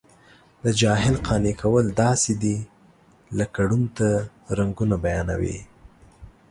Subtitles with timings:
[0.63, 2.57] د جاهل قانع کول داسې دي
[3.37, 4.09] لکه ړوند ته
[4.57, 5.59] رنګونه بیانوي.